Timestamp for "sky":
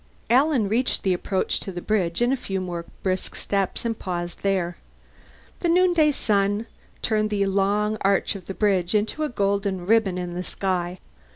10.43-10.97